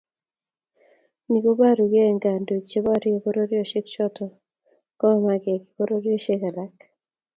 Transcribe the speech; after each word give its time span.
Ni 1.29 1.39
koborukei 1.45 2.07
eng 2.09 2.21
kandoik 2.23 2.65
cheborie 2.69 3.21
pororiosiek 3.23 3.85
choto 3.93 4.25
komamake 4.99 5.53
kiy 5.61 5.73
pororiosiek 5.77 6.41
alak 6.49 6.75